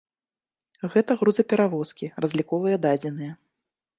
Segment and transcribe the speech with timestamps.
[0.93, 3.33] Гэта грузаперавозкі, разліковыя дадзеныя.